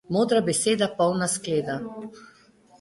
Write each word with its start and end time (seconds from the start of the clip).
Modra 0.15 0.39
beseda, 0.47 0.87
polna 1.03 1.29
skleda. 1.35 1.79